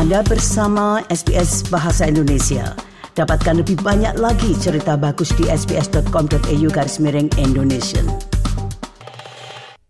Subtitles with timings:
[0.00, 2.72] Anda bersama SBS Bahasa Indonesia.
[3.12, 8.00] Dapatkan lebih banyak lagi cerita bagus di sbs.com.au garis miring Indonesia.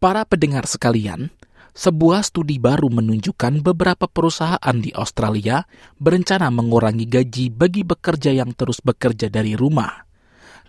[0.03, 1.31] Para pendengar sekalian,
[1.79, 5.63] sebuah studi baru menunjukkan beberapa perusahaan di Australia
[6.03, 10.10] berencana mengurangi gaji bagi bekerja yang terus bekerja dari rumah.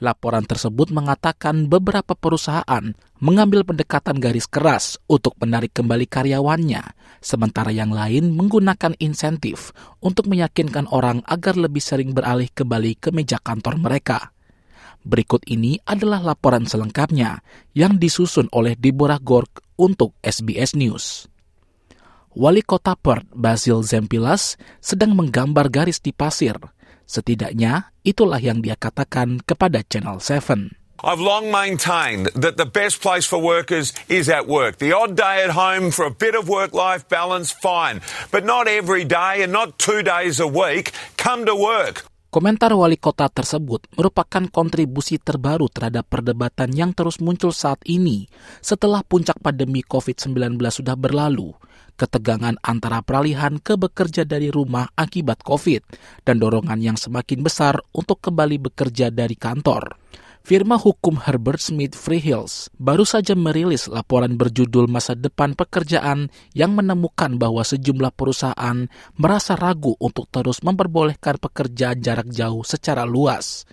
[0.02, 2.82] Laporan tersebut mengatakan beberapa perusahaan
[3.22, 9.70] mengambil pendekatan garis keras untuk menarik kembali karyawannya, sementara yang lain menggunakan insentif
[10.02, 14.34] untuk meyakinkan orang agar lebih sering beralih kembali ke meja kantor mereka.
[15.06, 17.46] Berikut ini adalah laporan selengkapnya
[17.78, 21.30] yang disusun oleh Deborah Gork untuk SBS News.
[22.34, 26.58] Wali kota Perth, Basil Zempilas, sedang menggambar garis di pasir–
[27.12, 30.80] Setidaknya itulah yang dia katakan kepada Channel 7.
[31.04, 34.80] I've long maintained that the best place for workers is at work.
[34.80, 38.00] The odd day at home for a bit of work life balance, fine.
[38.32, 40.96] But not every day and not two days a week.
[41.20, 42.08] Come to work.
[42.32, 48.32] Komentar wali kota tersebut merupakan kontribusi terbaru terhadap perdebatan yang terus muncul saat ini
[48.64, 51.52] setelah puncak pandemi COVID-19 sudah berlalu
[52.02, 55.86] ketegangan antara peralihan ke bekerja dari rumah akibat COVID
[56.26, 60.02] dan dorongan yang semakin besar untuk kembali bekerja dari kantor.
[60.42, 67.38] Firma hukum Herbert Smith Freehills baru saja merilis laporan berjudul Masa Depan Pekerjaan yang menemukan
[67.38, 68.90] bahwa sejumlah perusahaan
[69.22, 73.70] merasa ragu untuk terus memperbolehkan pekerjaan jarak jauh secara luas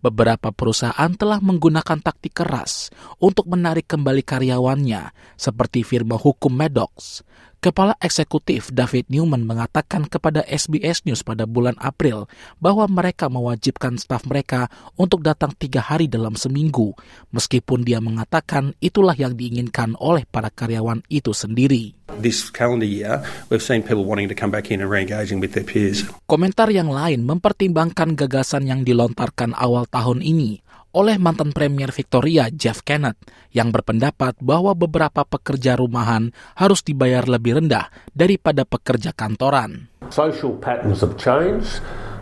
[0.00, 2.88] beberapa perusahaan telah menggunakan taktik keras
[3.20, 7.20] untuk menarik kembali karyawannya, seperti firma hukum Maddox.
[7.60, 12.24] Kepala Eksekutif David Newman mengatakan kepada SBS News pada bulan April
[12.56, 16.96] bahwa mereka mewajibkan staf mereka untuk datang tiga hari dalam seminggu,
[17.36, 21.92] meskipun dia mengatakan itulah yang diinginkan oleh para karyawan itu sendiri.
[22.16, 23.20] This calendar year,
[23.52, 26.08] we've seen people wanting to come back in and re-engaging with their peers.
[26.32, 32.82] Komentar yang lain mempertimbangkan gagasan yang dilontarkan awal tahun ini oleh mantan Premier Victoria Jeff
[32.82, 33.14] Kennett
[33.54, 39.90] yang berpendapat bahwa beberapa pekerja rumahan harus dibayar lebih rendah daripada pekerja kantoran.
[40.10, 41.78] Social patterns have changed.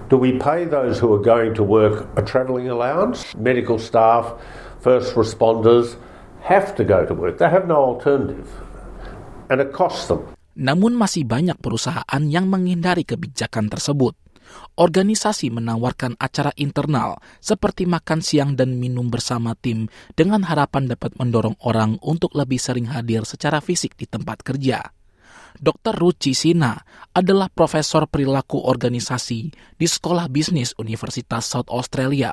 [0.09, 3.29] Do we pay those who are going to work a travelling allowance?
[3.37, 4.37] Medical staff,
[4.81, 6.01] first responders
[6.45, 7.37] have to go to work.
[7.37, 8.49] They have no alternative.
[9.53, 10.25] And it costs them.
[10.59, 14.19] Namun masih banyak perusahaan yang menghindari kebijakan tersebut
[14.79, 21.59] organisasi menawarkan acara internal seperti makan siang dan minum bersama tim dengan harapan dapat mendorong
[21.67, 24.95] orang untuk lebih sering hadir secara fisik di tempat kerja.
[25.59, 25.97] Dr.
[25.99, 26.79] Ruci Sina
[27.11, 29.41] adalah profesor perilaku organisasi
[29.75, 32.31] di Sekolah Bisnis Universitas South Australia.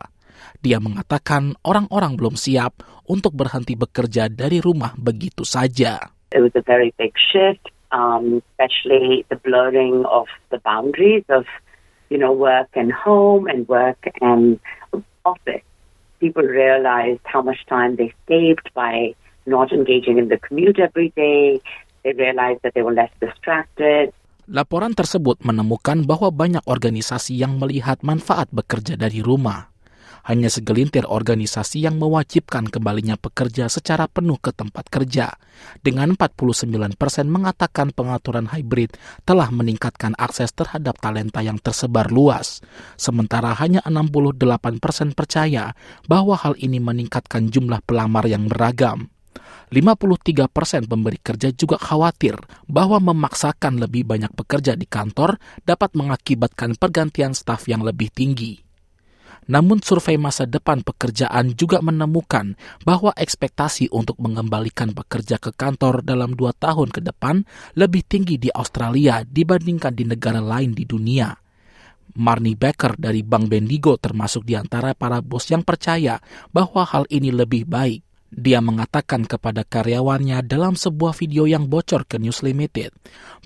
[0.61, 6.11] Dia mengatakan orang-orang belum siap untuk berhenti bekerja dari rumah begitu saja.
[6.35, 11.47] It was a very big shift, um, especially the blurring of the boundaries of
[12.15, 14.55] you know, work and home and work and
[15.27, 15.67] office.
[16.23, 19.11] People realized how much time they saved by
[19.43, 21.59] not engaging in the commute every day.
[22.07, 24.15] They realized that they were less distracted.
[24.47, 29.74] Laporan tersebut menemukan bahwa banyak organisasi yang melihat manfaat bekerja dari rumah
[30.25, 35.37] hanya segelintir organisasi yang mewajibkan kembalinya pekerja secara penuh ke tempat kerja.
[35.79, 42.65] Dengan 49 persen mengatakan pengaturan hybrid telah meningkatkan akses terhadap talenta yang tersebar luas.
[42.97, 45.77] Sementara hanya 68 persen percaya
[46.09, 49.13] bahwa hal ini meningkatkan jumlah pelamar yang beragam.
[49.69, 52.37] 53 persen pemberi kerja juga khawatir
[52.69, 58.64] bahwa memaksakan lebih banyak pekerja di kantor dapat mengakibatkan pergantian staf yang lebih tinggi.
[59.45, 66.33] Namun survei masa depan pekerjaan juga menemukan bahwa ekspektasi untuk mengembalikan pekerja ke kantor dalam
[66.33, 67.45] dua tahun ke depan
[67.78, 71.29] lebih tinggi di Australia dibandingkan di negara lain di dunia.
[72.16, 76.17] Marnie Becker dari Bank Bendigo termasuk di antara para bos yang percaya
[76.50, 78.01] bahwa hal ini lebih baik.
[78.35, 82.91] Dia mengatakan kepada karyawannya dalam sebuah video yang bocor ke News Limited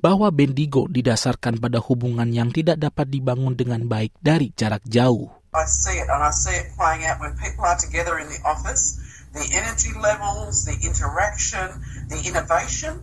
[0.01, 5.38] bahwa Bendigo didasarkan pada hubungan yang tidak dapat dibangun dengan baik dari jarak jauh.
[5.53, 8.37] I see it, and I see it playing out when people are together in the
[8.45, 9.01] office.
[9.33, 13.01] The energy levels, the interaction, the innovation.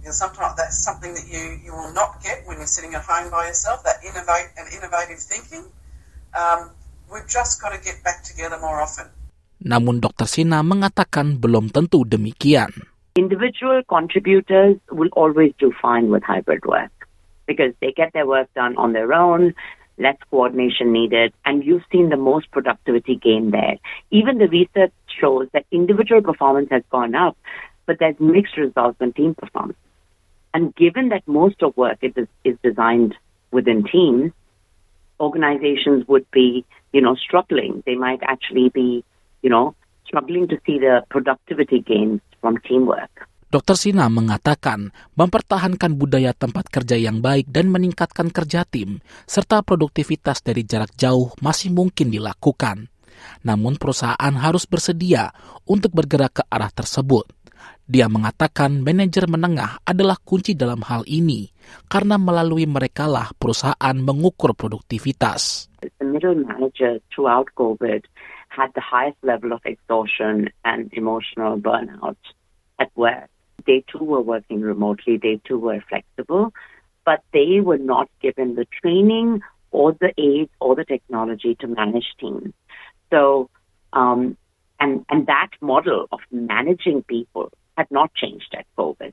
[0.00, 3.04] You know, sometimes that's something that you, you will not get when you're sitting at
[3.04, 3.84] home by yourself.
[3.84, 5.68] That innovate and innovative thinking.
[6.32, 6.72] Um,
[7.12, 9.12] we've just got to get back together more often.
[9.62, 10.26] Namun Dr.
[10.26, 12.72] Sina mengatakan belum tentu demikian.
[13.14, 16.90] Individual contributors will always do fine with hybrid work
[17.44, 19.52] because they get their work done on their own
[20.02, 23.78] less coordination needed, and you've seen the most productivity gain there.
[24.10, 27.36] Even the research shows that individual performance has gone up,
[27.86, 29.78] but there's mixed results on team performance.
[30.54, 32.12] And given that most of work is,
[32.44, 33.14] is designed
[33.50, 34.32] within teams,
[35.18, 37.82] organizations would be, you know, struggling.
[37.86, 39.04] They might actually be,
[39.40, 39.74] you know,
[40.06, 43.28] struggling to see the productivity gains from teamwork.
[43.52, 43.76] Dr.
[43.76, 50.64] Sina mengatakan mempertahankan budaya tempat kerja yang baik dan meningkatkan kerja tim serta produktivitas dari
[50.64, 52.88] jarak jauh masih mungkin dilakukan.
[53.44, 55.36] Namun perusahaan harus bersedia
[55.68, 57.28] untuk bergerak ke arah tersebut.
[57.84, 61.52] Dia mengatakan manajer menengah adalah kunci dalam hal ini
[61.92, 65.68] karena melalui merekalah perusahaan mengukur produktivitas.
[66.00, 68.08] The middle manager throughout COVID
[68.48, 72.16] had the highest level of exhaustion and emotional burnout
[72.80, 73.31] at work.
[73.66, 76.52] They too were working remotely, they too were flexible,
[77.04, 82.06] but they were not given the training or the aid or the technology to manage
[82.20, 82.52] teams.
[83.10, 83.50] So,
[83.92, 84.36] um,
[84.78, 89.12] and, and that model of managing people had not changed at COVID.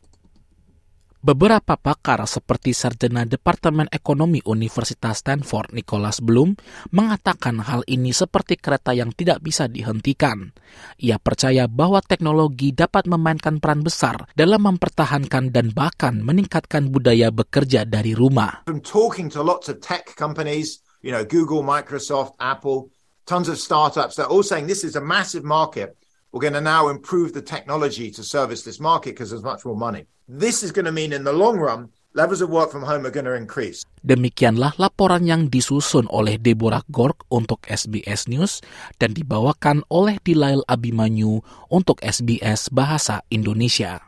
[1.19, 6.56] Beberapa pakar seperti Sarjana Departemen Ekonomi Universitas Stanford Nicholas Bloom
[6.95, 10.56] mengatakan hal ini seperti kereta yang tidak bisa dihentikan.
[10.95, 17.83] Ia percaya bahwa teknologi dapat memainkan peran besar dalam mempertahankan dan bahkan meningkatkan budaya bekerja
[17.83, 18.63] dari rumah.
[18.63, 22.95] From talking to lots of tech companies, you know, Google, Microsoft, Apple,
[23.27, 26.00] tons of startups, they're all saying this is a massive market.
[26.31, 29.75] We're going to now improve the technology to service this market because there's much more
[29.75, 30.07] money.
[30.30, 33.10] This is going to mean in the long run, levels of work from home are
[33.10, 33.81] going to increase.
[34.06, 38.62] Demikianlah laporan yang disusun oleh Deborah Gork untuk SBS News
[39.02, 41.42] dan dibawakan oleh Dilail Abimanyu
[41.74, 44.06] untuk SBS Bahasa Indonesia.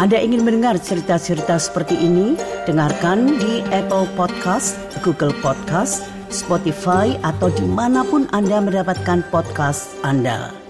[0.00, 2.40] Anda ingin mendengar cerita-cerita seperti ini?
[2.64, 10.63] Dengarkan di Apple Podcast, Google Podcast, Spotify, atau di mana pun Anda mendapatkan podcast Anda.